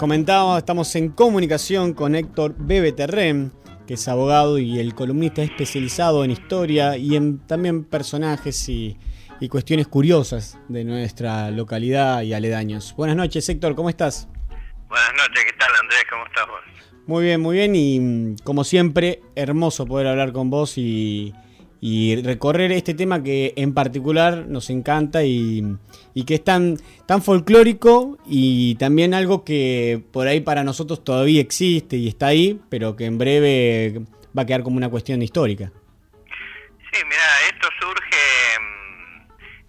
[0.00, 3.52] comentaba, estamos en comunicación con Héctor Bebe Terren,
[3.86, 8.98] que es abogado y el columnista especializado en historia y en también personajes y,
[9.50, 12.94] cuestiones curiosas de nuestra localidad y aledaños.
[12.96, 14.26] Buenas noches, Héctor, ¿cómo estás?
[14.88, 16.04] Buenas noches, ¿qué tal Andrés?
[16.08, 17.02] ¿Cómo estás vos?
[17.06, 21.34] Muy bien, muy bien y mm, como siempre, hermoso poder hablar con vos y,
[21.80, 25.78] y recorrer este tema que en particular nos encanta y,
[26.26, 31.96] que es tan, tan folclórico y también algo que por ahí para nosotros todavía existe
[31.96, 34.02] y está ahí, pero que en breve
[34.36, 35.72] va a quedar como una cuestión histórica.
[36.92, 39.20] Sí, mira, esto surge, mm,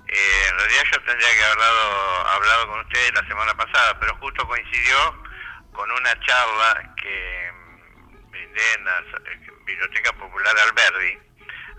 [0.10, 1.60] eh, en realidad yo tendría que haber
[2.36, 4.98] hablado, con ustedes la semana pasada, pero justo coincidió
[5.72, 9.04] con una charla que mm, brindé en la
[9.66, 11.31] Biblioteca Popular Alberdi,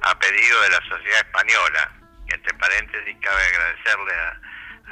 [0.03, 1.92] a pedido de la sociedad española.
[2.28, 4.41] Y entre paréntesis cabe agradecerle a,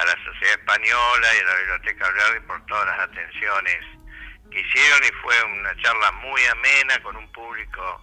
[0.00, 3.78] la sociedad española y a la Biblioteca Alberdi por todas las atenciones
[4.50, 8.02] que hicieron y fue una charla muy amena con un público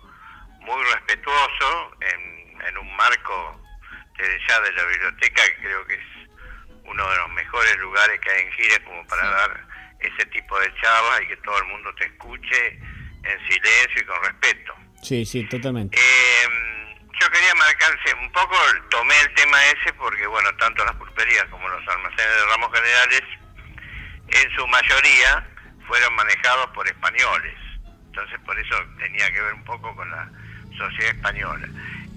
[0.59, 3.59] muy respetuoso en, en un marco
[4.15, 6.29] desde ya de la biblioteca que creo que es
[6.83, 9.67] uno de los mejores lugares que hay en Gires como para dar
[9.99, 12.79] ese tipo de charlas y que todo el mundo te escuche
[13.23, 14.75] en silencio y con respeto.
[15.01, 15.97] Sí, sí, totalmente.
[15.97, 16.76] Eh,
[17.19, 18.55] yo quería marcarse un poco,
[18.89, 23.21] tomé el tema ese porque, bueno, tanto las pulperías como los almacenes de ramos generales,
[24.27, 25.47] en su mayoría,
[25.87, 27.55] fueron manejados por españoles.
[28.07, 30.29] Entonces, por eso tenía que ver un poco con la
[30.77, 31.67] sociedad española.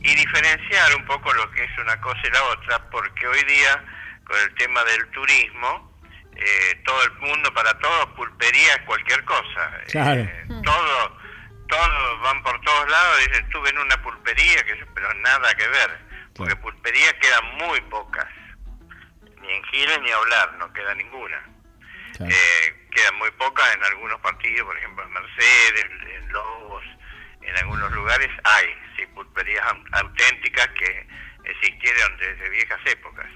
[0.03, 3.85] Y diferenciar un poco lo que es una cosa y la otra, porque hoy día,
[4.25, 5.91] con el tema del turismo,
[6.37, 9.71] eh, todo el mundo, para todos, pulpería es cualquier cosa.
[9.89, 10.21] Claro.
[10.23, 11.00] Eh, todo
[12.91, 15.99] lados, dicen, estuve en una pulpería, que pero nada que ver,
[16.35, 18.27] porque pulperías quedan muy pocas,
[19.41, 21.43] ni en Giles ni hablar, no queda ninguna.
[22.21, 26.85] Eh, quedan muy pocas en algunos partidos, por ejemplo en Mercedes, en Lobos,
[27.41, 28.67] en algunos lugares hay,
[28.97, 31.07] sí, pulperías auténticas que
[31.45, 33.27] existieron desde viejas épocas.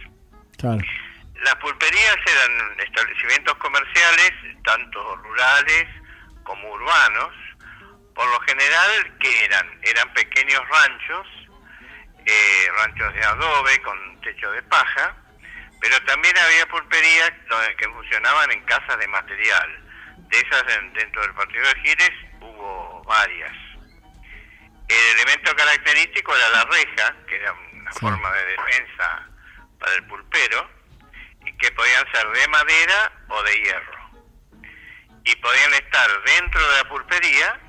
[0.62, 4.32] Las pulperías eran establecimientos comerciales,
[4.64, 5.86] tanto rurales
[6.42, 7.32] como urbanos,
[8.14, 9.78] por lo general, que eran?
[9.82, 11.26] Eran pequeños ranchos,
[12.26, 15.16] eh, ranchos de adobe con techo de paja,
[15.80, 17.32] pero también había pulperías
[17.76, 19.80] que funcionaban en casas de material.
[20.16, 20.64] De esas
[20.94, 23.52] dentro del partido de Gires hubo varias.
[24.88, 29.28] El elemento característico era la reja, que era una forma de defensa
[29.78, 30.70] para el pulpero,
[31.44, 34.10] y que podían ser de madera o de hierro.
[35.24, 37.60] Y podían estar dentro de la pulpería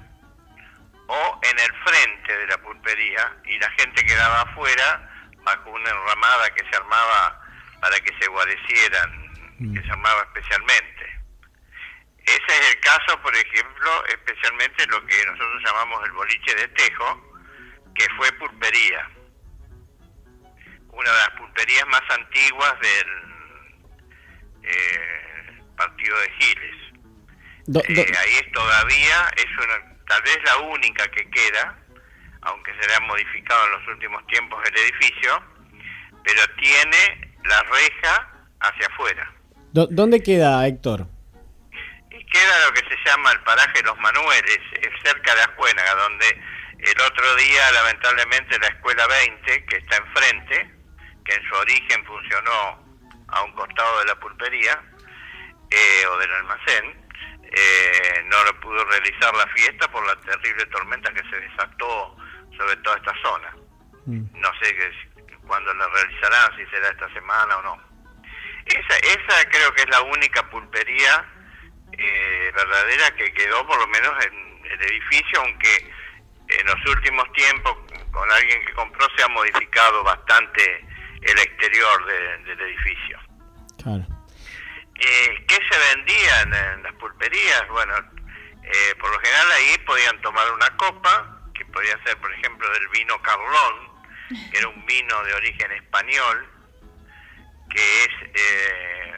[2.99, 5.09] y la gente quedaba afuera
[5.43, 7.41] bajo una enramada que se armaba
[7.79, 11.15] para que se guarecieran, que se armaba especialmente.
[12.25, 17.33] Ese es el caso, por ejemplo, especialmente lo que nosotros llamamos el boliche de Tejo,
[17.93, 19.07] que fue pulpería.
[20.89, 23.35] Una de las pulperías más antiguas del
[24.63, 26.75] eh, partido de Giles.
[27.89, 31.77] Eh, ahí es todavía, es una, tal vez la única que queda,
[32.45, 35.43] aunque se le ha modificado en los últimos tiempos el edificio,
[36.23, 38.29] pero tiene la reja
[38.59, 39.31] hacia afuera.
[39.73, 41.07] ¿Dónde queda, Héctor?
[42.11, 46.27] Y queda lo que se llama el paraje Los Manueles, es cerca de Ascuénaga, donde
[46.79, 50.71] el otro día, lamentablemente, la Escuela 20, que está enfrente,
[51.25, 52.85] que en su origen funcionó
[53.27, 54.81] a un costado de la pulpería
[55.71, 57.05] eh, o del almacén,
[57.43, 62.14] eh, no lo pudo realizar la fiesta por la terrible tormenta que se desató
[62.65, 63.55] sobre toda esta zona.
[64.05, 64.25] Mm.
[64.33, 64.75] No sé
[65.47, 67.81] cuándo la realizarán, si será esta semana o no.
[68.65, 71.25] Esa, esa creo que es la única pulpería
[71.91, 75.91] eh, verdadera que quedó por lo menos en el edificio, aunque
[76.47, 77.77] en los últimos tiempos
[78.11, 80.85] con alguien que compró se ha modificado bastante
[81.21, 83.19] el exterior del edificio.
[83.83, 84.05] Claro.
[84.95, 87.67] Eh, ¿Qué se vendía en, las pulperías?
[87.69, 87.93] Bueno,
[88.63, 92.87] eh, por lo general ahí podían tomar una copa, que podía ser, por ejemplo, del
[92.89, 94.03] vino Carlón,
[94.51, 96.49] que era un vino de origen español,
[97.69, 99.13] que es, eh,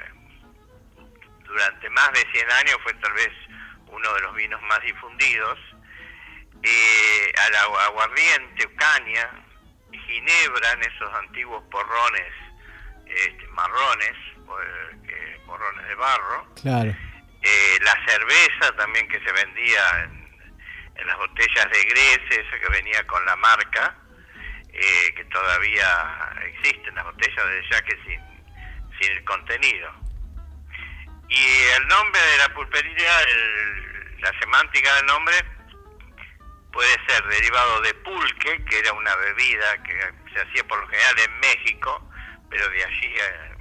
[1.43, 3.31] durante más de 100 años fue tal vez
[3.87, 5.59] uno de los vinos más difundidos,
[6.63, 9.29] eh, al aguardiente, caña,
[9.91, 12.33] ginebra en esos antiguos porrones
[13.05, 14.13] este, marrones,
[15.05, 16.47] que, morrones de barro.
[16.61, 16.95] Claro.
[17.41, 20.26] Eh, la cerveza también que se vendía en,
[21.05, 23.95] las botellas de Grece, esa que venía con la marca,
[24.73, 28.21] eh, que todavía existen las botellas de ya que sin,
[28.99, 29.91] sin el contenido.
[31.29, 33.11] Y el nombre de la pulpería,
[34.19, 35.35] la semántica del nombre,
[36.71, 39.99] puede ser derivado de pulque, que era una bebida que
[40.33, 42.09] se hacía por lo general en México,
[42.49, 43.55] pero de allí eh,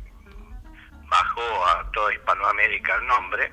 [1.09, 3.53] bajó a toda Hispanoamérica el nombre,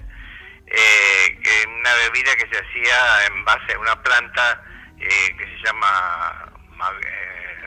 [0.67, 4.63] eh, que una bebida que se hacía en base a una planta
[4.99, 6.51] eh, que se llama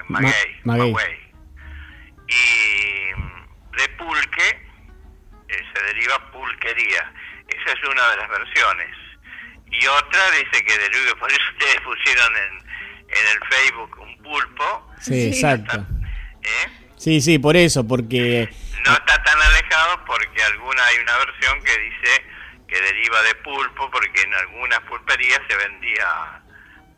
[0.08, 1.32] maguey,
[2.28, 3.12] Y
[3.76, 4.66] de pulque
[5.48, 7.12] se deriva pulquería.
[7.48, 8.96] Esa es una de las versiones.
[9.70, 12.58] Y otra dice que deriva, por eso ustedes pusieron en,
[13.08, 14.92] en el Facebook un pulpo.
[15.00, 15.87] Sí, exacto.
[16.96, 18.49] Sí, sí, por eso, porque...
[18.84, 22.25] No está tan alejado porque alguna hay una versión que dice
[22.66, 26.42] que deriva de pulpo porque en algunas pulperías se vendía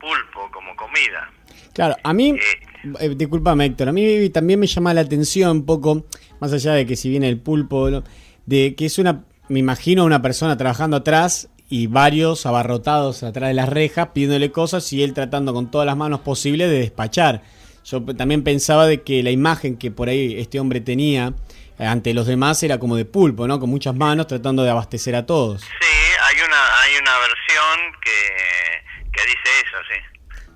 [0.01, 1.31] pulpo como comida.
[1.73, 5.67] Claro, a mí, eh, eh disculpame Héctor, a mí también me llama la atención un
[5.67, 6.07] poco,
[6.41, 8.03] más allá de que si viene el pulpo,
[8.47, 13.55] de que es una, me imagino una persona trabajando atrás y varios abarrotados atrás de
[13.55, 17.43] las rejas pidiéndole cosas y él tratando con todas las manos posibles de despachar.
[17.85, 21.35] Yo también pensaba de que la imagen que por ahí este hombre tenía
[21.79, 23.61] ante los demás era como de pulpo, ¿no?
[23.61, 25.63] Con muchas manos tratando de abastecer a todos.
[25.63, 30.01] Sí, hay una hay una versión que, que dice eso, sí.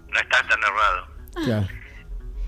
[0.09, 1.09] No está tan errado.
[1.45, 1.69] Claro.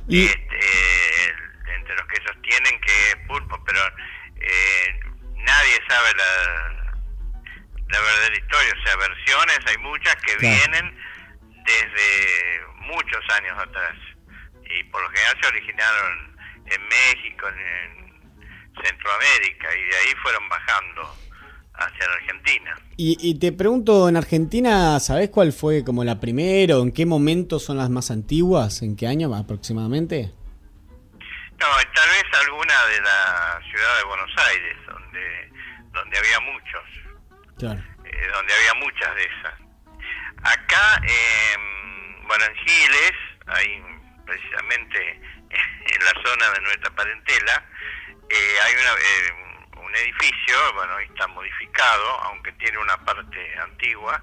[0.08, 0.26] Y...
[0.26, 1.34] Este,
[1.74, 3.80] entre los que sostienen que es pulpo, pero
[4.40, 5.00] eh,
[5.36, 6.94] nadie sabe la,
[7.88, 8.72] la verdadera historia.
[8.78, 10.98] O sea, versiones hay muchas que vienen
[11.64, 13.94] desde muchos años atrás.
[14.70, 16.36] Y por lo general se originaron
[16.66, 18.03] en México, en
[18.82, 21.16] Centroamérica, y de ahí fueron bajando
[21.74, 22.78] hacia la Argentina.
[22.96, 27.06] Y, y, te pregunto, en Argentina, ¿sabés cuál fue como la primera o en qué
[27.06, 28.82] momento son las más antiguas?
[28.82, 30.32] ¿En qué año aproximadamente?
[31.58, 35.52] No, tal vez alguna de la ciudad de Buenos Aires, donde,
[35.92, 36.82] donde había muchos.
[37.58, 37.80] Claro.
[38.04, 39.54] Eh, donde había muchas de esas.
[40.42, 41.00] Acá,
[42.26, 43.12] bueno, en Giles,
[43.46, 43.82] ahí
[44.26, 44.98] precisamente
[45.50, 47.64] en la zona de nuestra parentela,
[48.30, 54.22] eh, hay una, eh, un edificio, bueno, está modificado, aunque tiene una parte antigua,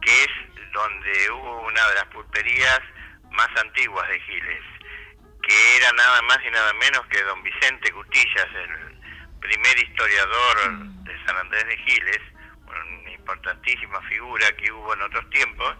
[0.00, 0.30] que es
[0.72, 2.80] donde hubo una de las pulperías
[3.30, 4.64] más antiguas de Giles
[5.48, 11.04] que era nada más y nada menos que don Vicente Cutillas, el primer historiador mm.
[11.04, 12.20] de San Andrés de Giles,
[12.66, 15.74] una importantísima figura que hubo en otros tiempos,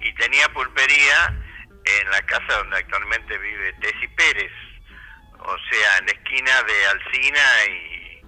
[0.00, 1.36] y tenía pulpería
[1.84, 4.52] en la casa donde actualmente vive Tesi Pérez,
[5.42, 8.22] o sea, en la esquina de Alcina y,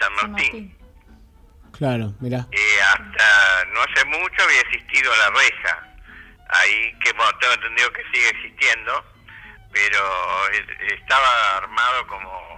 [0.00, 0.78] San, Martín.
[1.72, 2.46] Claro, mira.
[2.52, 5.88] Eh, hasta no hace mucho había existido la reja,
[6.48, 9.04] ahí que bueno, tengo entendido que sigue existiendo,
[9.72, 9.98] pero
[10.94, 12.48] estaba armado como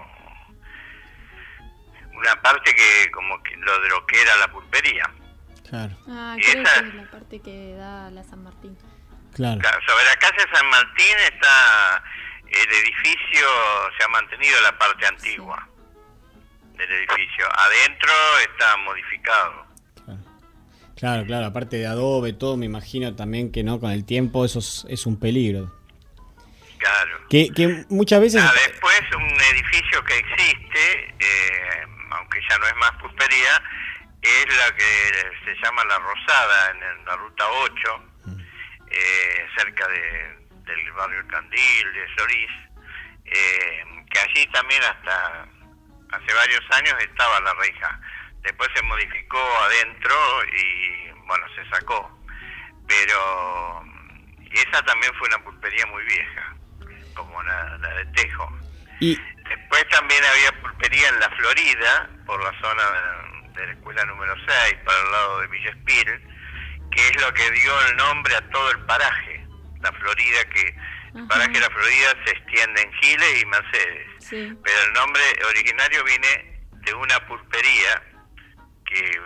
[2.13, 5.11] una parte que como que lo de lo que era la pulpería.
[5.69, 5.97] Claro.
[6.09, 8.77] Ah, creo que es la parte que da la San Martín.
[9.35, 9.61] Claro.
[9.87, 12.03] Sobre la calle San Martín está
[12.51, 13.47] el edificio,
[13.97, 15.69] se ha mantenido la parte antigua
[16.77, 17.47] del edificio.
[17.53, 18.13] Adentro
[18.51, 19.71] está modificado.
[20.97, 21.25] Claro.
[21.25, 25.07] claro, aparte de adobe, todo, me imagino también que no con el tiempo eso es
[25.07, 25.73] un peligro.
[26.81, 27.27] Claro.
[27.29, 28.43] Que, que muchas veces...
[28.43, 33.63] Ah, después un edificio que existe, eh, aunque ya no es más pulpería,
[34.23, 34.85] es la que
[35.45, 38.41] se llama La Rosada, en, la Ruta 8, mm.
[38.91, 40.40] eh, cerca de,
[40.71, 42.51] del barrio Candil, de Solís,
[43.25, 45.47] eh, que allí también hasta
[46.13, 48.01] hace varios años estaba la reja.
[48.43, 50.15] Después se modificó adentro
[50.57, 52.11] y bueno, se sacó.
[52.89, 53.85] Pero
[54.51, 56.57] esa también fue una pulpería muy vieja
[57.15, 58.51] como la, de Tejo.
[59.01, 59.19] Y...
[59.49, 62.83] Después también había pulpería en la Florida, por la zona
[63.55, 66.07] de, la escuela número 6, para el lado de Villa Espil,
[66.93, 69.30] que es lo que dio el nombre a todo el paraje.
[69.81, 70.75] La Florida, que
[71.15, 74.07] el paraje de la Florida se extiende en Giles y Mercedes.
[74.63, 78.03] Pero el nombre originario viene de una pulpería
[78.87, 79.21] que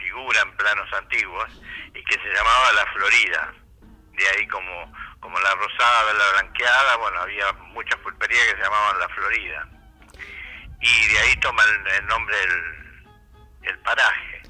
[0.00, 1.62] figura en planos antiguos
[1.94, 3.54] y que se llamaba La Florida.
[4.12, 8.98] De ahí como como la rosada, la blanqueada, bueno, había muchas pulperías que se llamaban
[8.98, 9.68] La Florida.
[10.80, 11.62] Y de ahí toma
[11.98, 12.36] el, nombre
[13.62, 14.42] el, paraje.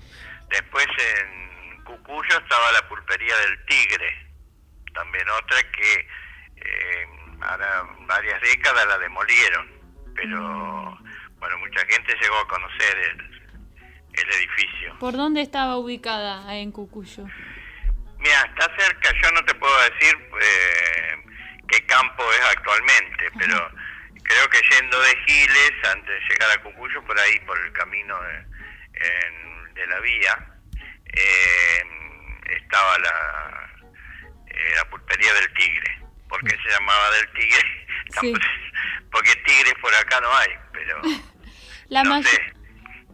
[0.49, 4.30] Después en Cucuyo estaba la pulpería del Tigre,
[4.93, 6.09] también otra que
[6.57, 7.07] eh,
[7.41, 9.71] ahora varias décadas la demolieron,
[10.15, 10.99] pero
[11.39, 13.43] bueno, mucha gente llegó a conocer el,
[14.13, 14.99] el edificio.
[14.99, 17.25] ¿Por dónde estaba ubicada en Cucuyo?
[18.19, 21.17] Mira, está cerca, yo no te puedo decir eh,
[21.69, 23.71] qué campo es actualmente, pero
[24.23, 28.19] creo que yendo de Giles, antes de llegar a Cucuyo, por ahí, por el camino
[28.29, 28.61] en
[29.75, 30.47] de la vía,
[31.07, 31.83] eh,
[32.51, 33.70] estaba la,
[34.61, 35.99] eh, la pulpería del Tigre.
[36.29, 37.87] ¿Por qué se llamaba del Tigre?
[38.21, 38.35] Sí.
[39.13, 41.01] Porque tigres por acá no hay, pero
[41.89, 42.41] La, no may- sé.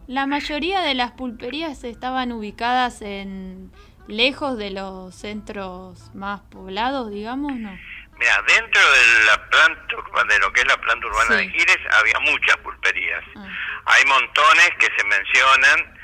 [0.07, 3.71] la mayoría de las pulperías estaban ubicadas en
[4.09, 7.79] lejos de los centros más poblados, digamos, ¿no?
[8.19, 9.97] Mira, dentro de la planta
[10.33, 11.47] de lo que es la planta urbana Sí.
[11.47, 13.23] de Gires había muchas pulperías.
[13.37, 13.47] Ah.
[13.87, 15.99] Hay montones que se mencionan,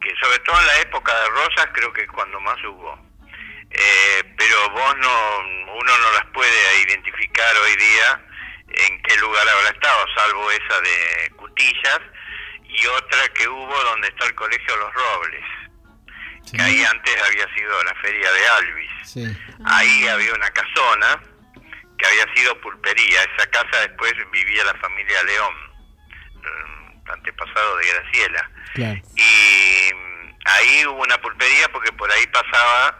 [0.00, 3.07] que sobre todo en la época de Rosas creo que es cuando más hubo.
[3.70, 5.38] Eh, pero vos no,
[5.74, 8.24] uno no las puede identificar hoy día
[8.68, 12.00] en qué lugar habrá estado, salvo esa de Cutillas
[12.64, 15.44] y otra que hubo donde está el Colegio Los Robles,
[16.44, 16.56] Sí.
[16.56, 18.90] que ahí antes había sido la feria de Alvis.
[19.04, 19.24] Sí.
[19.66, 21.20] Ahí había una casona
[21.98, 23.22] que había sido pulpería.
[23.22, 25.54] Esa casa después vivía la familia León,
[26.36, 28.50] eh, antepasado de Graciela.
[28.72, 29.00] Claro.
[29.16, 32.98] Y mm, ahí hubo una pulpería porque por ahí pasaba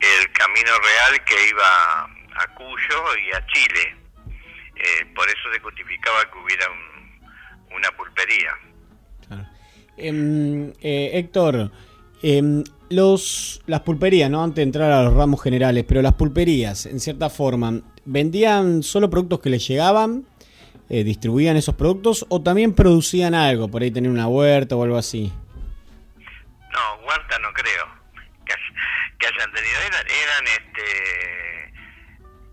[0.00, 2.04] el camino real que iba
[2.42, 3.96] a Cuyo y a Chile.
[4.76, 8.50] Eh, por eso se justificaba que hubiera un- una pulpería.
[9.28, 9.46] Claro.
[9.96, 11.70] Em, eh, Héctor,
[12.22, 14.42] em, los, las pulperías, ¿no?
[14.42, 19.10] Antes de entrar a los ramos generales, pero las pulperías, en cierta forma, ¿vendían solo
[19.10, 20.24] productos que les llegaban?
[20.88, 22.26] Eh, ¿Distribuían esos productos?
[22.30, 23.68] ¿O también producían algo?
[23.68, 25.30] Por ahí tener una huerta o algo así.
[26.72, 27.86] No, huerta no creo
[29.20, 29.80] que hayan tenido.
[29.80, 31.72] Eran, este,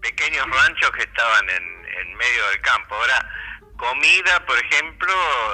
[0.01, 2.95] pequeños ranchos que estaban en, en medio del campo.
[2.95, 3.29] Ahora,
[3.77, 5.13] comida, por ejemplo,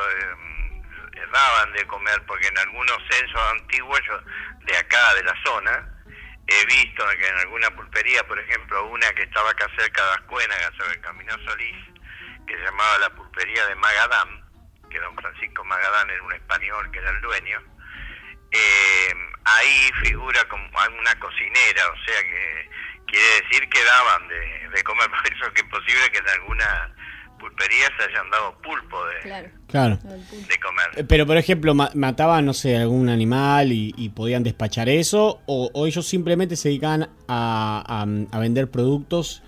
[0.10, 4.20] eh, daban de comer, porque en algunos censos antiguos yo,
[4.66, 5.90] de acá, de la zona,
[6.48, 10.72] he visto que en alguna pulpería, por ejemplo, una que estaba acá cerca de Ascuénaga,
[10.78, 11.78] sobre el Camino Solís,
[12.46, 14.44] que se llamaba la pulpería de Magadán,
[14.90, 17.62] que don Francisco Magadán era un español que era el dueño,
[18.52, 19.03] eh,
[19.64, 22.70] ahí figura como una cocinera, o sea que
[23.08, 26.96] quiere decir que daban de, de comer, por eso que es posible que en alguna
[27.40, 29.98] pulpería se hayan dado pulpo de, Claro.
[30.04, 30.88] De comer.
[30.96, 35.42] Eh, Pero, por ejemplo, ma- mataban, no sé, algún animal y, y podían despachar eso,
[35.46, 39.44] o, o ellos simplemente se dedicaban a, a- a vender productos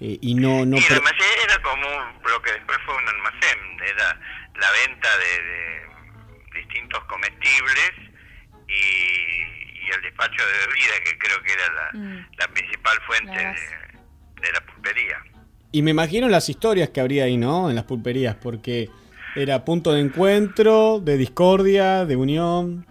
[0.00, 0.66] eh, y no...
[0.66, 1.88] no y el almacén era como
[2.28, 4.20] lo que después fue un almacén, era
[4.60, 7.92] la venta de, de distintos comestibles
[8.68, 9.57] y,
[9.88, 12.26] y el despacho de bebida, que creo que era la, Mm.
[12.38, 15.18] la principal fuente de, de la pulpería.
[15.72, 17.68] Y me imagino las historias que habría ahí, ¿no?
[17.68, 18.88] En las pulperías, porque
[19.36, 22.86] era punto de encuentro, de discordia, de unión.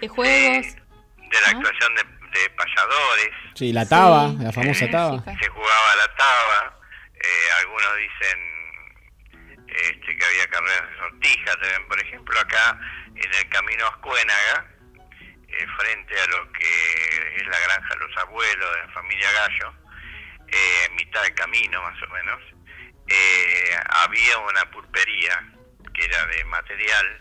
[0.00, 0.66] De juegos.
[0.66, 1.58] de la ¿no?
[1.58, 2.02] actuación de,
[2.40, 4.36] de payadores, Sí, la taba, Sí.
[4.40, 5.22] la famosa taba.
[5.24, 6.80] Se jugaba la taba,
[7.14, 8.38] eh, algunos dicen
[9.68, 12.80] este, que había carreras de sortijas, también, por ejemplo acá
[13.14, 14.69] en el camino a Ascuénaga,
[15.52, 19.74] eh, frente a lo que es la granja de los abuelos de la familia Gallo,
[20.48, 22.40] eh, en mitad del camino más o menos,
[23.08, 25.42] eh, había una pulpería
[25.92, 27.20] que era de material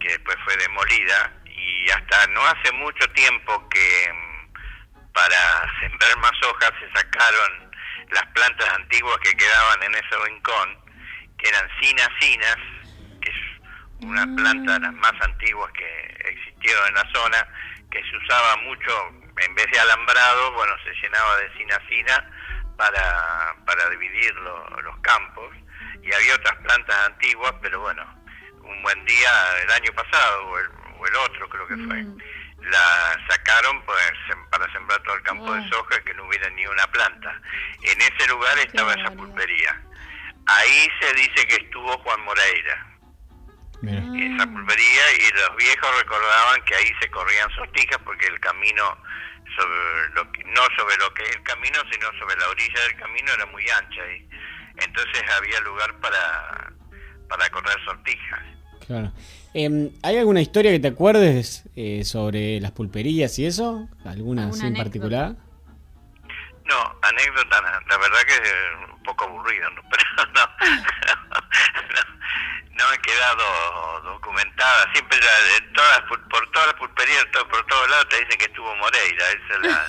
[0.00, 6.32] que después fue demolida y hasta no hace mucho tiempo que mm, para sembrar más
[6.44, 7.72] hojas se sacaron
[8.10, 10.78] las plantas antiguas que quedaban en ese rincón,
[11.38, 12.56] que eran cinacinas,
[13.20, 13.36] que es
[14.00, 14.36] una Mm.
[14.36, 16.08] planta de las más antiguas que
[16.58, 17.48] existieron en la zona,
[17.90, 22.30] que se usaba mucho, en vez de alambrado, bueno, se llenaba de cinacina
[22.76, 25.54] para, para dividir lo- los campos.
[26.02, 28.04] Y había otras plantas antiguas, pero bueno,
[28.62, 29.30] un buen día,
[29.62, 30.66] el año pasado o el,
[30.98, 32.18] o el otro creo que fue, Mm.
[32.70, 34.12] la sacaron pues,
[34.50, 35.68] para sembrar todo el campo de Ah.
[35.70, 37.40] soja que no hubiera ni una planta.
[37.82, 39.16] En ese lugar estaba esa barbaridad.
[39.16, 39.82] pulpería.
[40.46, 42.86] Ahí se dice que estuvo Juan Moreira,
[43.80, 43.98] Mira.
[43.98, 48.96] Esa pulpería, y los viejos recordaban que ahí se corrían sortijas porque el camino,
[49.56, 52.96] sobre lo que- no sobre lo que es el camino, sino sobre la orilla del
[52.96, 54.28] camino era muy ancha y
[54.84, 56.72] entonces había lugar para,
[57.28, 58.40] para correr sortijas.
[58.86, 59.12] Claro.
[59.54, 63.88] Em, ¿Hay alguna historia que te acuerdes eh, sobre las pulperías y eso?
[64.04, 65.34] ¿Alguna ¿Alguna así en particular?
[66.64, 69.82] No, anécdota, la verdad que es un poco aburrido, ¿no?
[69.90, 70.46] pero no, no,
[72.78, 74.90] no he quedado documentada.
[74.92, 78.38] Siempre la- de todas, las pul- por todas las pulperías, por todos lados te dicen
[78.38, 79.24] que estuvo Moreira.
[79.30, 79.86] Esa es la,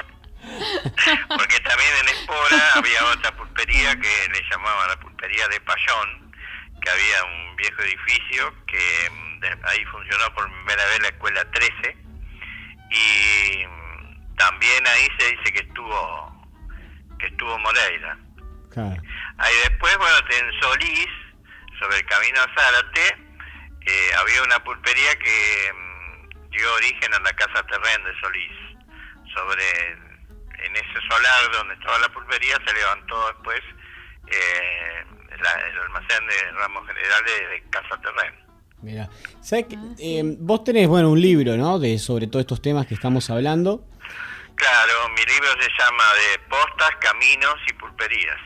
[1.36, 6.32] porque también en Espora había otra pulpería que le llamaban la pulpería de Payón,
[6.80, 11.44] que había un viejo edificio que mm, de- ahí funcionó por primera vez la escuela
[11.50, 11.96] 13
[12.90, 16.48] y mm, también ahí se dice que estuvo
[17.18, 18.16] que estuvo Moreira.
[18.72, 18.96] Claro.
[19.38, 21.08] Ahí después, bueno, en Solís,
[21.80, 23.16] sobre el camino a Zárate,
[23.86, 28.52] eh, había una pulpería que mm, dio origen a la Casa Terren de Solís.
[29.34, 29.90] Sobre
[30.64, 33.60] en ese solar donde estaba la pulpería se levantó después
[34.26, 38.34] eh, el almacén de ramos generales de Casa Terren.
[38.82, 39.08] Mira,
[39.40, 41.78] ¿sabes que, ah, eh, vos tenés bueno un libro, ¿no?
[41.78, 43.86] De sobre todos estos temas que estamos hablando.
[44.54, 48.38] Claro, mi libro se llama de postas, caminos y pulperías.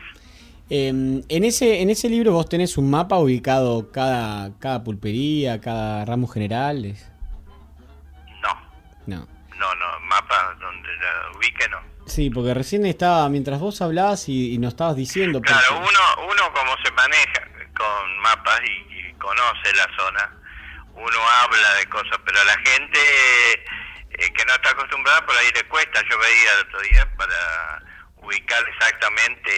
[0.69, 6.05] Em, en ese en ese libro vos tenés un mapa ubicado cada cada pulpería, cada
[6.05, 6.95] ramo general.
[8.41, 8.71] No.
[9.05, 9.27] No.
[9.57, 11.95] No, no, mapa donde la ubique no.
[12.07, 15.41] Sí, porque recién estaba, mientras vos hablabas y, nos estabas diciendo...
[15.41, 20.37] Claro, uno, uno como se maneja con mapas y, conoce la zona,
[20.93, 22.99] uno habla de cosas, pero a la gente
[24.11, 26.01] eh, que no está acostumbrada por ahí le cuesta.
[26.09, 27.81] Yo veía el otro día para
[28.25, 29.51] ubicar exactamente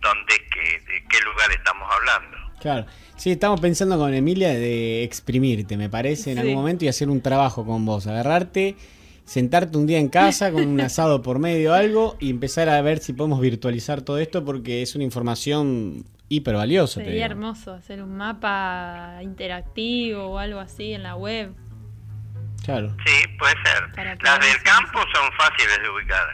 [0.00, 2.36] dónde, qué, de qué lugar estamos hablando.
[2.60, 2.86] Claro.
[3.16, 7.22] Sí, estamos pensando con Emilia de exprimirte, me parece, en algún momento y hacer un
[7.22, 8.76] trabajo con vos, agarrarte
[9.28, 12.80] sentarte un día en casa con un asado por medio o algo y empezar a
[12.80, 17.02] ver si podemos virtualizar todo esto porque es una información hiper valiosa.
[17.02, 21.54] Sería hermoso hacer un mapa interactivo o algo así en la web.
[22.64, 22.96] Claro.
[23.04, 24.18] Sí, puede ser.
[24.22, 26.26] las del campo son fáciles de ubicar.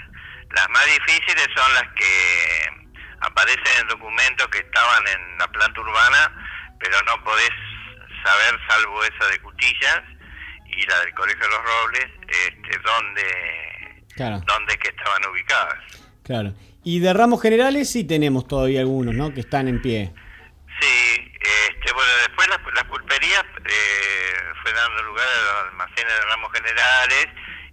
[0.55, 2.85] Las más difíciles son las que
[3.21, 7.51] aparecen en documentos que estaban en la planta urbana, pero no podés
[8.23, 10.03] saber, salvo esa de cutillas,
[10.67, 15.79] y la del Colegio de los Robles, este, donde, donde que estaban ubicadas.
[16.23, 16.55] Claro.
[16.85, 19.33] Y de ramos generales sí tenemos todavía algunos, ¿no?
[19.33, 20.13] Que están en pie.
[20.81, 26.21] Sí, este, bueno, después las, las pulperías eh, fue dando lugar a los almacenes de
[26.23, 27.29] ramos generales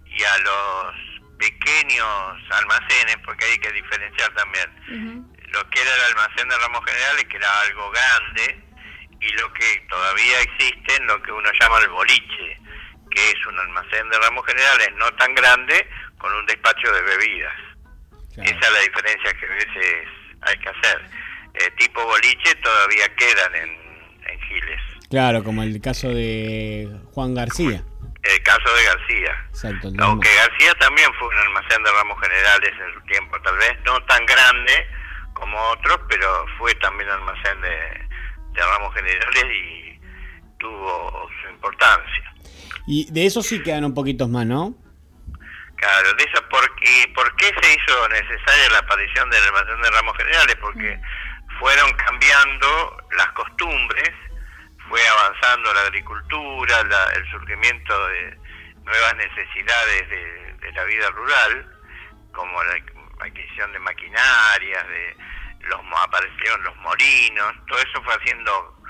[0.06, 1.11] y a los
[1.42, 7.24] pequeños almacenes, porque hay que diferenciar también lo que era el almacén de ramos generales,
[7.24, 8.60] que era algo grande,
[9.20, 12.58] y lo que todavía existe en lo que uno llama el boliche,
[13.10, 15.86] que es un almacén de ramos generales no tan grande
[16.18, 17.54] con un despacho de bebidas.
[18.36, 20.08] Esa es la diferencia que a veces
[20.42, 21.02] hay que hacer.
[21.54, 23.70] Eh, tipo boliche todavía quedan en,
[24.28, 24.80] en Giles.
[25.10, 27.84] Claro, como el caso de Juan García.
[28.22, 29.46] El caso de García.
[29.48, 33.76] Exacto, Aunque García también fue un almacén de ramos generales en su tiempo, tal vez
[33.84, 34.86] no tan grande
[35.32, 38.08] como otros, pero fue también un almacén de,
[38.52, 40.00] de ramos generales y
[40.58, 42.34] tuvo su importancia.
[42.86, 44.74] Y de eso sí quedan un poquitos más, ¿no?
[45.76, 49.90] Claro, de eso, ¿por, y ¿por qué se hizo necesaria la aparición del almacén de
[49.90, 50.56] ramos generales?
[50.60, 51.00] Porque
[51.58, 54.10] fueron cambiando las costumbres,
[54.92, 56.80] fue avanzando la agricultura,
[57.16, 58.36] el surgimiento de
[58.84, 61.80] nuevas necesidades de, la vida rural,
[62.30, 62.74] como la
[63.20, 65.16] adquisición de maquinarias, de
[65.60, 68.82] los aparecieron los molinos, todo eso fue haciendo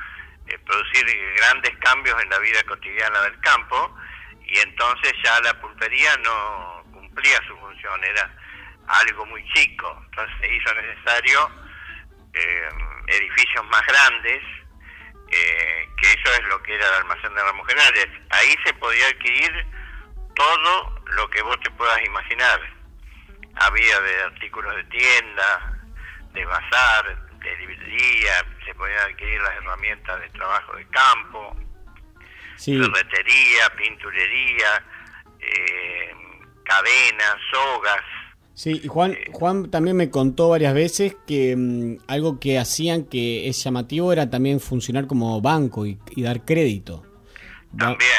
[0.48, 3.96] eh, producir grandes cambios en la vida cotidiana del campo
[4.44, 8.28] y entonces ya la pulpería no cumplía su función, era
[8.88, 11.50] algo muy chico, entonces se hizo necesario
[12.34, 12.68] eh,
[13.06, 14.42] edificios más grandes,
[15.32, 18.06] eh, que eso es lo que era el almacén de ramos generales.
[18.30, 19.66] Ahí se podía adquirir
[20.34, 22.60] todo lo que vos te puedas imaginar.
[23.54, 25.78] Había de artículos de tienda,
[26.32, 31.56] de bazar, de librería, se podían adquirir las herramientas de trabajo de campo,
[32.56, 34.84] ferretería, pinturería,
[35.40, 36.14] eh,
[36.64, 38.02] cadenas, sogas.
[38.54, 43.48] Sí, y Juan, Juan también me contó varias veces que mm, algo que hacían que
[43.48, 47.02] es llamativo era también funcionar como banco y, dar crédito.
[47.76, 48.10] También.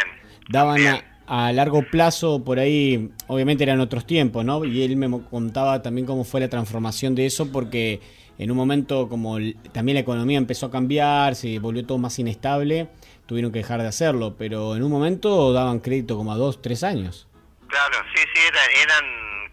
[0.49, 4.65] daban A, a, largo plazo, por ahí, obviamente eran otros tiempos, ¿no?
[4.65, 8.01] Y él me contaba también cómo fue la transformación de eso porque
[8.37, 9.37] en un momento como
[9.71, 12.89] también la economía empezó a cambiar, se volvió todo más inestable,
[13.25, 16.83] tuvieron que dejar de hacerlo, pero en un momento daban crédito como a dos, tres
[16.83, 17.27] años.
[17.67, 18.39] Claro, sí, sí,
[18.83, 19.05] eran,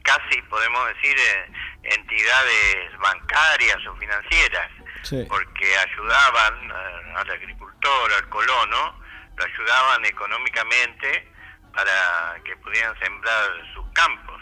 [0.02, 4.70] casi, podemos decir, eh, entidades bancarias o financieras,
[5.28, 9.00] porque ayudaban eh, al agricultor, al colono,
[9.36, 11.28] lo ayudaban económicamente
[11.74, 14.40] para que pudieran sembrar sus campos.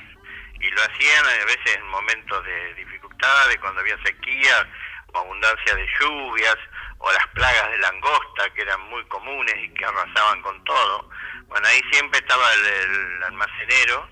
[0.61, 4.69] Y lo hacían a veces en momentos de dificultad de cuando había sequía
[5.13, 6.57] o abundancia de lluvias,
[6.99, 11.09] o las plagas de langosta que eran muy comunes y que arrasaban con todo.
[11.47, 14.09] Bueno, ahí siempre estaba el, almacenero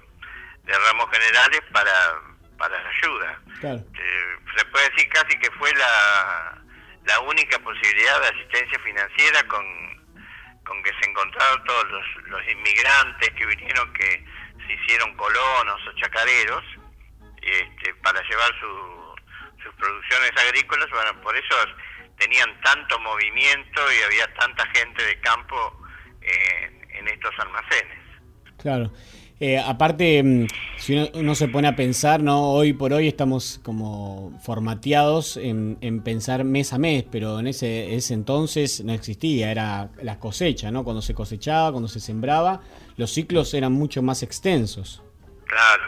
[0.67, 2.21] de ramos generales para,
[2.59, 3.41] para la ayuda.
[3.63, 6.59] Eh, se puede decir casi que fue la,
[7.05, 9.65] la única posibilidad de asistencia financiera con,
[10.65, 14.25] con que se encontraron todos los, los inmigrantes que vinieron, que
[14.67, 16.65] se hicieron colonos o chacareros,
[17.43, 21.55] este, para llevar sus producciones agrícolas, bueno, por eso
[22.19, 25.81] tenían tanto movimiento y había tanta gente de campo
[26.23, 27.99] en estos almacenes.
[28.59, 28.91] Claro.
[29.39, 30.47] Eh, aparte, mm,
[30.79, 32.53] si uno, se pone a pensar, ¿no?
[32.53, 38.15] Hoy por hoy estamos como formateados en, pensar mes a mes, pero en ese, ese,
[38.15, 40.85] entonces no existía, era la cosecha, ¿no?
[40.85, 42.63] Cuando se cosechaba, cuando se sembraba,
[42.97, 45.03] los ciclos eran mucho más extensos.
[45.45, 45.85] Claro,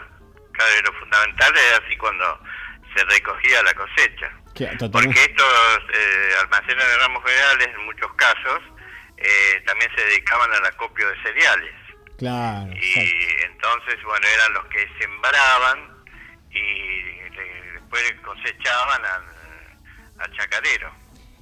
[0.51, 2.39] claro, y lo fundamental es así cuando
[2.95, 4.31] se recogía la cosecha.
[4.91, 8.59] Porque estos eh, almacenes de ramos generales, en muchos casos,
[9.17, 11.73] eh, también se dedicaban al acopio de cereales.
[12.19, 12.73] Claro.
[12.73, 12.99] Y
[13.45, 15.99] entonces, bueno, eran los que sembraban
[16.51, 17.19] y
[17.73, 20.91] después cosechaban al, chacarero.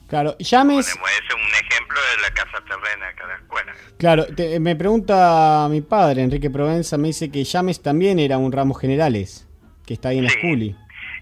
[0.08, 0.88] Claro, Llames...
[0.88, 3.74] Ponemos, es un ejemplo de la casa terrena de cada escuela.
[3.98, 4.26] Claro,
[4.62, 9.48] me pregunta mi padre, Enrique Provenza, me dice que Llames también era un ramo generales,
[9.86, 10.76] que está ahí en la Juli.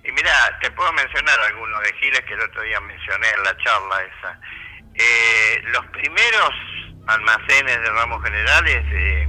[0.04, 3.58] Y mira, te puedo mencionar algunos de Giles que el otro día mencioné en la
[3.58, 4.40] charla esa.
[4.94, 6.52] Eh, los primeros
[7.08, 9.28] almacenes de ramos generales de,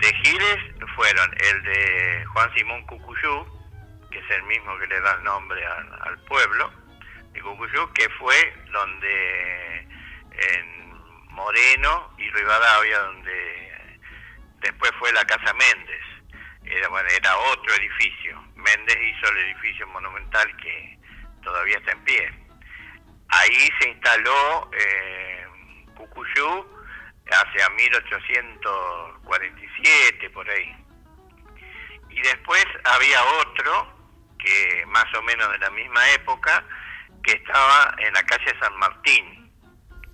[0.00, 0.58] de Giles
[0.96, 3.46] fueron el de Juan Simón Cucuyú,
[4.10, 6.72] que es el mismo que le da el nombre al, pueblo
[7.32, 9.86] de Cucuyú, que fue donde
[10.32, 10.92] en
[11.28, 13.98] Moreno y Rivadavia, donde
[14.60, 16.02] después fue la Casa Méndez.
[16.64, 18.42] Era, bueno, era otro edificio.
[18.54, 20.98] Méndez hizo el edificio monumental que
[21.42, 22.32] todavía está en pie.
[23.28, 25.46] Ahí se instaló eh,
[25.94, 26.79] Cucuyú
[27.30, 30.76] hacia 1847, por ahí.
[32.10, 33.98] Y después había otro,
[34.38, 36.64] que más o menos de la misma época,
[37.22, 39.52] que estaba en la calle San Martín,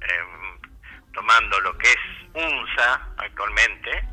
[0.00, 0.60] em,
[1.12, 1.98] tomando lo que es
[2.34, 4.04] UNSA actualmente,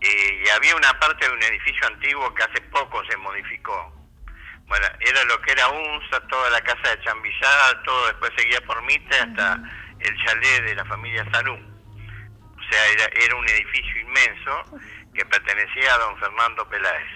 [0.00, 3.96] y había una parte de un edificio antiguo que hace poco se modificó,
[4.66, 8.82] bueno, era lo que era UNSA, toda la casa de Chambillada, todo después seguía por
[8.82, 9.60] Mite hasta
[10.00, 11.75] el chalet de la familia Salú.
[12.66, 14.80] O sea, era, un edificio inmenso
[15.14, 17.10] que pertenecía a don Fernando Peláez.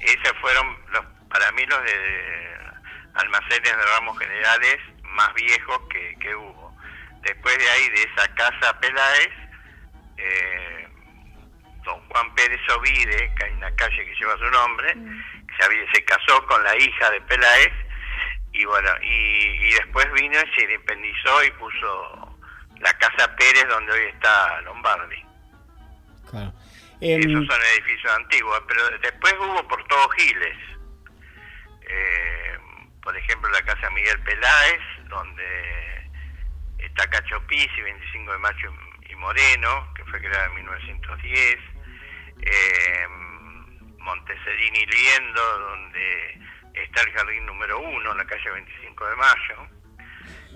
[0.00, 2.58] Esos fueron los, para mí los de
[3.14, 6.76] almacenes de ramos generales más viejos que, hubo.
[7.22, 9.30] Después de ahí, de esa casa Peláez,
[10.16, 10.88] eh,
[11.84, 14.94] don Juan Pérez Ovide, que hay una calle que lleva su nombre,
[15.92, 17.72] se, casó con la hija de Peláez
[18.52, 22.23] y bueno, y, después vino y se independizó y puso
[22.80, 25.24] la Casa Pérez donde hoy está Lombardi.
[26.30, 26.52] Claro.
[27.00, 30.56] Esos em, son edificios antiguos, pero después hubo por todos Giles.
[31.82, 32.58] Eh,
[33.02, 36.10] por ejemplo, la Casa Miguel Peláez, donde
[36.78, 38.72] está Cacho Pizzi, 25 de mayo
[39.08, 41.58] y Moreno, que fue creada en 1910.
[42.40, 43.06] Eh,
[43.98, 46.40] Montecerini Liendo, donde
[46.74, 49.68] está el jardín número uno, en la calle 25 de Mayo.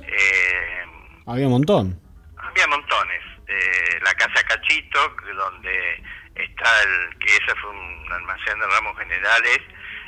[0.02, 0.85] Eh,
[1.26, 2.08] había un montón.
[2.48, 3.22] Había montones.
[3.46, 4.98] Eh, la casa Cachito,
[5.34, 6.02] donde
[6.34, 9.58] está el, que ese fue un almacén de ramos generales,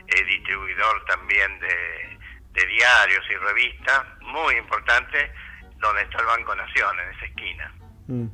[0.09, 2.19] eh, distribuidor también de,
[2.53, 5.33] diarios y revistas, muy importante,
[5.79, 7.75] donde está el Banco Nación, en esa esquina.
[8.07, 8.27] Mm.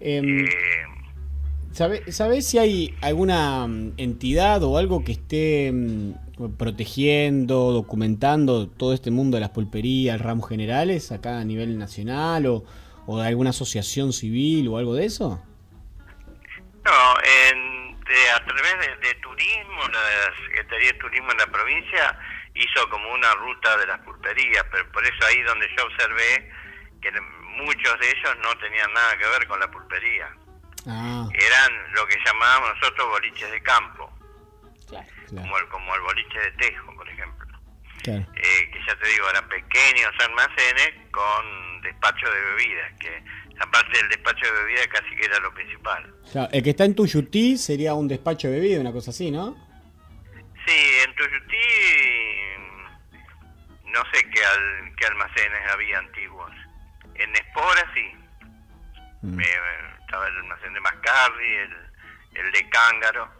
[0.00, 0.48] Em,
[1.72, 9.10] ¿Sabes si hay alguna mm, entidad o algo que esté mm, protegiendo, documentando todo este
[9.12, 12.64] mundo de las pulperías, ramos generales, acá a nivel nacional o,
[13.10, 15.42] o de alguna asociación civil o algo de eso?
[16.84, 17.00] No,
[17.42, 17.98] en,
[18.34, 22.16] a través de, turismo, la Secretaría de Turismo en la provincia
[22.54, 26.52] hizo como una ruta de las pulperías, pero por eso ahí donde yo observé
[27.02, 27.10] que
[27.64, 30.30] muchos de ellos no tenían nada que ver con la pulpería.
[30.86, 31.26] Ah.
[31.34, 34.08] Eran lo que llamábamos nosotros boliches de campo,
[35.30, 37.48] Como, el, como el boliche de Tejo, por ejemplo.
[38.06, 43.22] Eh, que ya te digo, eran pequeños almacenes con despacho de bebidas, que
[43.60, 46.14] aparte del despacho de bebidas casi que era lo principal.
[46.52, 49.56] el que está en Tuyutí sería un despacho de bebidas, una cosa así, ¿no?
[50.66, 51.56] Sí, en Tuyutí
[53.92, 54.40] no sé qué,
[54.96, 56.52] qué almacenes había antiguos.
[57.14, 58.06] En Espora sí.
[59.22, 59.36] Mm.
[59.36, 59.44] Me,
[60.00, 61.76] estaba el almacén de Mascarri, el,
[62.34, 63.39] el de Cángaro.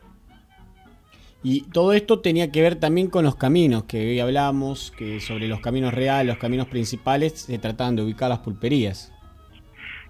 [1.43, 5.49] Y todo esto tenía que ver también con los caminos, que hoy hablamos, que sobre
[5.49, 9.13] los caminos reales, los caminos principales, se trataban de ubicar las pulperías.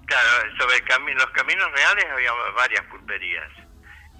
[0.07, 3.49] Claro, sobre los caminos reales había varias pulperías.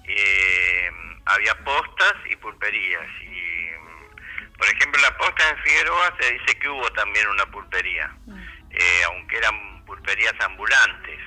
[0.05, 0.89] Eh,
[1.25, 3.07] había postas y pulperías.
[3.23, 8.37] Y, por ejemplo, la posta en Figueroa se dice que hubo también una pulpería, mm.
[8.71, 11.19] eh, aunque eran pulperías ambulantes.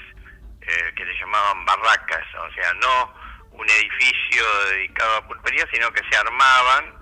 [0.66, 3.12] Eh, que le llamaban barracas, o sea, no
[3.54, 6.94] un edificio dedicado a pulperías, sino que se armaban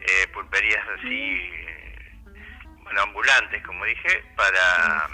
[0.00, 1.50] eh, pulperías así,
[2.82, 5.08] bueno, ambulantes, como dije, para,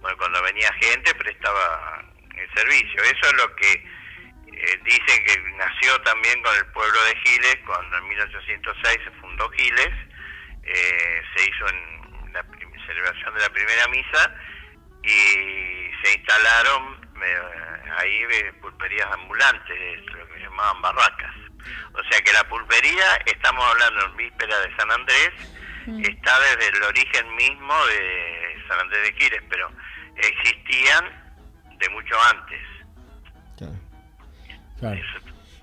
[0.00, 2.04] bueno, cuando venía gente prestaba
[2.36, 3.02] el servicio.
[3.02, 7.98] Eso es lo que eh, dicen que nació también con el pueblo de Giles, cuando
[7.98, 9.92] en 1806 se fundó Giles,
[10.64, 12.44] eh, se hizo en la
[12.86, 14.34] celebración de la primera misa
[15.04, 18.22] y se instalaron eh, ahí
[18.60, 21.34] pulperías ambulantes, lo que llamaban barracas.
[21.94, 25.30] O sea que la pulpería, estamos hablando en víspera de San Andrés,
[25.86, 26.00] mm.
[26.00, 29.70] está desde el origen mismo de San Andrés de Giles, pero
[30.16, 31.04] existían
[31.78, 32.60] de mucho antes.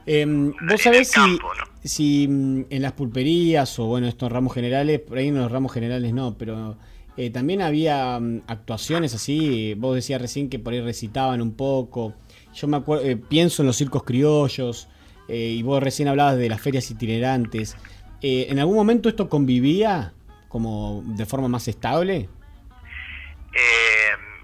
[0.06, 1.40] Em, ¿Vos sabés si,
[1.84, 5.74] si mm, en las pulperías o bueno, estos ramos generales, por ahí en los ramos
[5.74, 6.78] generales no, pero
[7.22, 12.14] eh, también había mm, actuaciones así, vos decías recién que por ahí recitaban un poco,
[12.54, 14.88] yo me acuerdo, eh, pienso en los circos criollos,
[15.28, 17.76] eh, y vos recién hablabas de las ferias itinerantes,
[18.22, 20.14] ¿en algún momento esto convivía
[20.48, 22.30] como de forma más estable?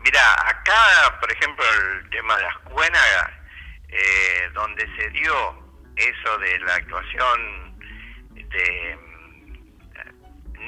[0.03, 1.63] mira, acá, por ejemplo,
[2.03, 3.01] el tema de las cuenas,
[4.53, 5.33] donde se dio
[5.95, 7.77] eso de la actuación
[8.33, 9.04] de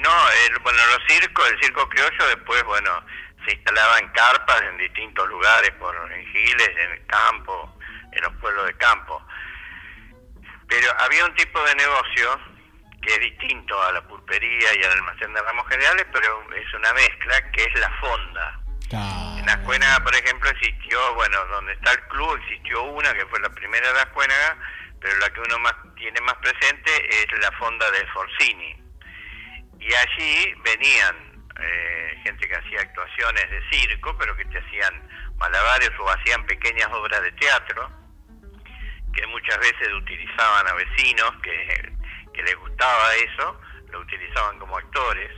[0.02, 3.04] no, el, bueno, los circos, el circo criollo después, bueno,
[3.46, 7.78] se instalaba en carpas en distintos lugares, por en Giles, en el campo,
[8.12, 9.22] en los pueblos de campo.
[10.68, 12.40] Pero había un tipo de negocio
[13.02, 16.94] que es distinto a la pulpería y al almacén de ramos generales, pero es una
[16.94, 18.60] mezcla que es la fonda.
[18.90, 23.40] En la Cuénaga, por ejemplo, existió, bueno, donde está el club, existió una que fue
[23.40, 24.58] la primera de la Cuénaga,
[25.00, 28.87] pero la que uno más tiene más presente es la fonda de Forcini
[29.88, 31.16] y allí venían
[31.60, 35.02] eh, gente que hacía actuaciones de circo, pero que te hacían
[35.38, 37.90] malabares o hacían pequeñas obras de teatro,
[39.14, 41.96] que muchas veces utilizaban a vecinos que,
[42.44, 43.60] les gustaba eso,
[43.92, 45.32] lo utilizaban como actores,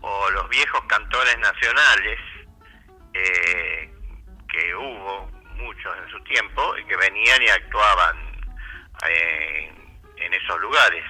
[0.00, 2.18] o los viejos cantores nacionales,
[3.12, 3.92] eh,
[4.48, 8.16] que hubo muchos en su tiempo, y que venían y actuaban
[9.08, 9.72] eh,
[10.16, 11.04] en esos lugares.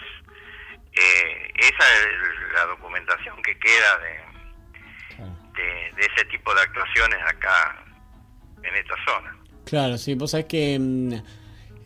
[0.92, 4.28] Eh, esa es la documentación que queda de,
[5.96, 7.84] de, ese tipo de actuaciones acá
[8.62, 9.36] en esta zona.
[9.64, 11.12] Claro, sí, vos sabés que mm,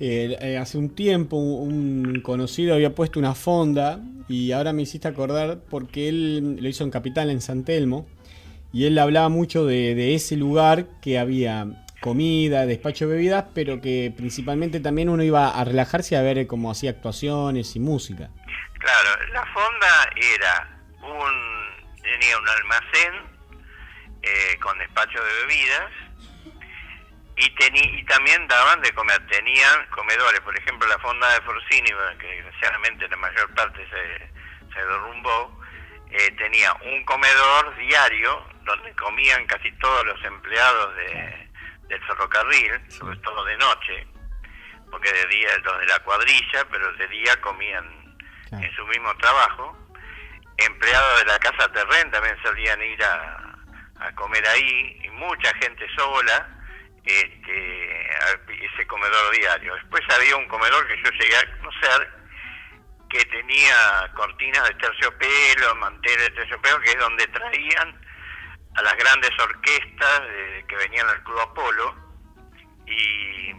[0.01, 5.09] eh, eh, hace un tiempo un conocido había puesto una fonda y ahora me hiciste
[5.09, 8.07] acordar porque él lo hizo en Capital, en San Telmo,
[8.73, 11.67] y él hablaba mucho de, de ese lugar que había
[12.03, 16.71] comida, despacho de bebidas, pero que principalmente también uno iba a relajarse a ver cómo
[16.71, 18.31] hacía actuaciones y música.
[18.79, 20.69] Claro, la fonda era
[21.01, 21.73] un
[22.03, 23.15] tenía un almacén
[24.23, 25.91] eh, con despacho de bebidas
[27.37, 32.27] y, y también daban de comer, tenían comedores, por ejemplo la fonda de Forcini, que
[32.27, 35.61] desgraciadamente la mayor parte se, se derrumbó,
[36.11, 41.51] eh, tenía un comedor diario donde comían casi todos los empleados de,
[41.89, 44.07] del ferrocarril, sobre todo de noche,
[44.91, 48.02] porque de día los de la cuadrilla, pero de día comían
[48.61, 49.77] en su mismo trabajo.
[50.59, 53.39] Empleados de la Casa Terren también solían ir a,
[54.17, 56.49] comer ahí, y mucha gente sola,
[57.05, 59.75] este, ese comedor diario.
[59.77, 62.11] Después había un comedor que yo llegué a conocer
[63.09, 68.01] que tenía cortinas de terciopelo, manteles de terciopelo, que es donde traían
[68.75, 70.23] a las grandes orquestas
[70.67, 71.95] que venían al Club Apolo
[72.87, 73.53] y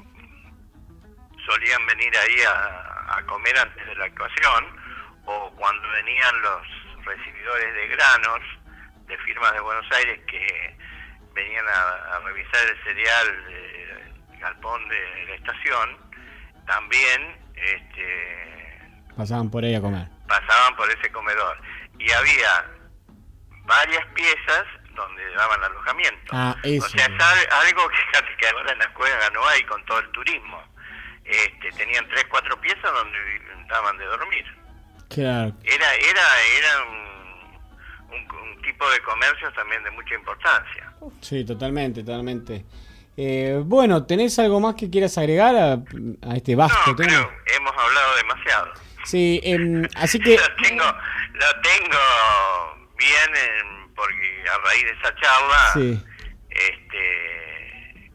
[1.45, 4.82] solían venir ahí a, a comer antes de la actuación
[5.25, 8.39] o cuando venían los recibidores de granos
[9.07, 10.77] de firmas de Buenos Aires que
[11.33, 15.97] venían a, revisar el cereal del galpón de la estación,
[16.67, 18.81] también este,
[19.17, 20.07] pasaban por ahí a comer.
[20.27, 21.57] Pasaban por ese comedor.
[21.99, 22.65] Y había
[23.65, 26.31] varias piezas donde daban alojamiento.
[26.31, 29.99] Ah, O sea, es algo que, que ahora en la escuela no hay con todo
[29.99, 30.63] el turismo.
[31.23, 33.17] Este, tenían tres, cuatro piezas donde
[33.69, 34.62] daban de dormir.
[35.21, 36.83] Era, era, era
[38.11, 40.93] un, tipo de comercio también de mucha importancia.
[41.21, 42.65] Sí, totalmente, totalamente.
[43.17, 47.29] Eh, bueno, ¿tenés algo más que quieras agregar a, este vasto no, tema?
[47.55, 48.73] hemos hablado demasiado.
[49.03, 50.37] Sí, em, así que...
[50.37, 51.99] lo, tengo, lo tengo
[52.97, 55.73] bien porque a raíz de esa charla,
[56.49, 58.11] este,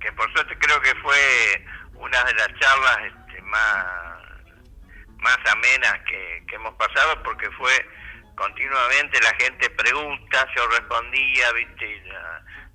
[0.00, 1.64] que por suerte creo que fue
[1.94, 4.21] una de las charlas este, más
[5.22, 7.72] más amenas que, hemos pasado porque fue
[8.34, 12.02] continuamente la gente pregunta, yo respondía, viste, y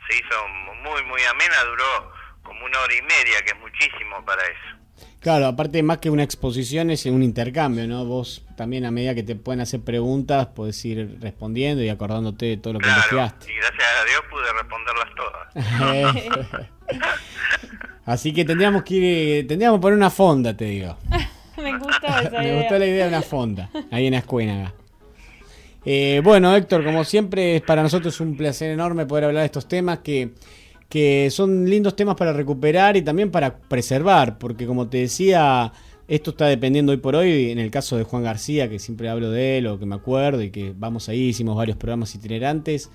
[0.09, 4.41] se hizo muy, muy amena, duró como una hora y media, que es muchísimo para
[4.43, 4.77] eso.
[5.19, 8.05] Claro, aparte más que una exposición es un intercambio, ¿no?
[8.05, 12.57] Vos también a medida que te pueden hacer preguntas podés ir respondiendo y acordándote de
[12.57, 16.69] todo lo que claro, Y gracias a Dios pude responderlas todas.
[18.05, 20.97] Así que tendríamos que ir, tendríamos que poner una fonda, te digo.
[21.63, 22.57] Me gustó esa Me idea.
[22.59, 24.73] gustó la idea de una fonda, ahí en Ascuénaga.
[25.85, 29.67] Eh, bueno, Héctor, como siempre, es para nosotros un placer enorme poder hablar de estos
[29.67, 30.31] temas que,
[30.89, 35.71] que son lindos temas para recuperar y también para preservar, porque como te decía,
[36.07, 39.31] esto está dependiendo hoy por hoy, en el caso de Juan García, que siempre hablo
[39.31, 42.89] de él o que me acuerdo y que vamos ahí, hicimos varios programas itinerantes.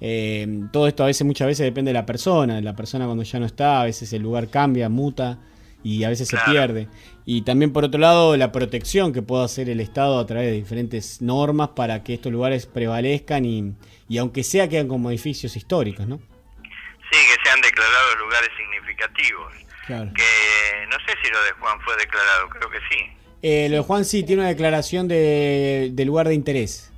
[0.00, 3.24] eh, todo esto a veces, muchas veces depende de la persona, de la persona cuando
[3.24, 5.38] ya no está, a veces el lugar cambia, muta
[5.84, 6.44] y a veces Claro.
[6.46, 6.88] se pierde.
[7.24, 10.52] Y también por otro lado la protección que puede hacer el Estado a través de
[10.52, 13.74] diferentes normas para que estos lugares prevalezcan y,
[14.08, 16.16] y aunque sea quedan como edificios históricos, ¿no?
[16.16, 19.54] Sí, que se han declarado lugares significativos.
[19.86, 20.10] Claro.
[20.14, 23.04] Que no sé si lo de Juan fue declarado, creo que sí.
[23.42, 26.92] Eh, lo de Juan sí tiene una declaración de, de lugar de interés.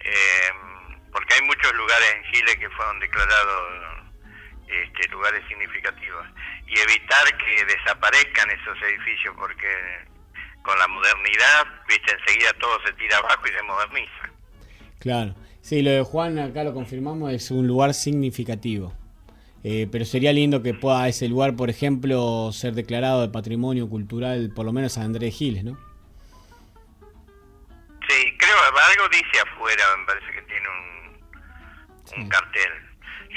[0.00, 0.50] Eh,
[1.12, 3.62] porque hay muchos lugares en Chile que fueron declarados
[4.66, 6.26] este, lugares significativos.
[6.74, 9.68] Y evitar que desaparezcan esos edificios, porque
[10.62, 14.30] con la modernidad, viste, enseguida todo se tira abajo y se moderniza.
[14.98, 15.34] Claro.
[15.60, 18.92] Sí, lo de Juan acá lo confirmamos, es un lugar significativo.
[19.62, 24.52] Eh, pero sería lindo que pueda ese lugar, por ejemplo, ser declarado de patrimonio cultural,
[24.54, 25.78] por lo menos San Andrés Giles, ¿no?
[28.06, 32.72] Sí, creo, algo dice afuera, me parece que tiene un, un cartel.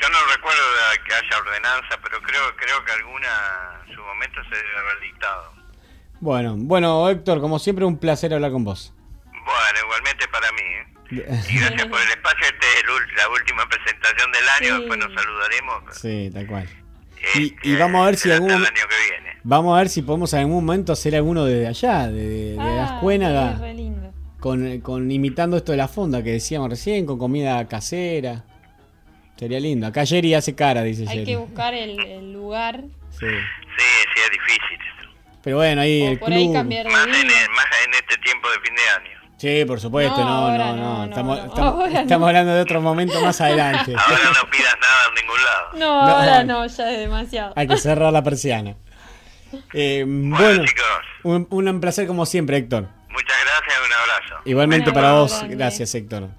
[0.01, 4.41] Yo no recuerdo de que haya ordenanza, pero creo creo que alguna en su momento
[4.43, 5.53] se debe haber dictado.
[6.19, 8.93] Bueno, bueno, Héctor, como siempre, un placer hablar con vos.
[9.25, 10.61] Bueno, igualmente para mí.
[10.61, 11.41] ¿eh?
[11.49, 12.45] Y gracias por el espacio.
[12.45, 14.79] Esta es el la última presentación del año, Sí.
[14.81, 15.83] después nos saludaremos.
[15.95, 16.69] Sí, tal cual.
[17.17, 19.37] Este, Y- y vamos a ver si algún el momen- año que viene.
[19.43, 22.99] Vamos a ver si podemos en algún momento hacer alguno desde allá, de, de, Ah,
[24.39, 28.43] con, con imitando esto de la fonda que decíamos recién, con comida casera.
[29.37, 29.87] Sería lindo.
[29.87, 31.25] Acá Jerry hace cara, dice Hay Jerry.
[31.25, 32.81] que buscar el, el lugar.
[33.11, 33.25] Sí.
[33.27, 34.77] Sí, sí, es difícil.
[35.43, 36.53] Pero bueno, ahí O el por ahí club.
[36.55, 37.21] cambiar de Más en, día.
[37.21, 39.17] el- más en este tiempo de fin de año.
[39.37, 40.81] Sí, por supuesto, No, no, ahora no, no.
[40.81, 41.45] no, no, Estamos, no.
[41.45, 41.99] estamos- Ahora no.
[41.99, 43.93] estamos hablando de otro momento más adelante.
[43.95, 45.69] Ahora no pidas nada en ningún lado.
[45.73, 46.15] No, No.
[46.17, 47.53] ahora no, ya es demasiado.
[47.55, 48.75] Hay que cerrar la persiana.
[49.73, 50.85] Eh, Bueno, bueno, chicos,
[51.23, 52.89] un, un placer como siempre, Héctor.
[53.09, 54.41] muchas gracias y un abrazo.
[54.43, 55.55] Igualmente Bueno, para abrazo vos, grande.
[55.55, 56.29] gracias Héctor.